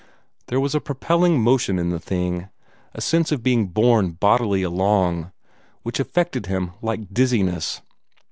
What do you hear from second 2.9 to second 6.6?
a sense of being borne bodily along which affected